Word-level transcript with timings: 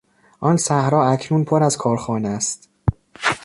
آن 0.39 0.57
صحرا 0.57 1.09
اکنون 1.11 1.43
پر 1.43 1.63
از 1.63 1.77
کارخانه 1.77 2.29
است. 2.29 2.69